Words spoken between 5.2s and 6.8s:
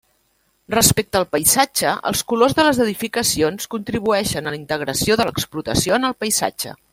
de l'explotació en el paisatge.